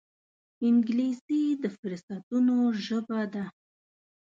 انګلیسي 0.67 1.41
د 1.61 1.63
فرصتونو 1.77 2.55
ژبه 2.85 3.21
ده 3.33 3.45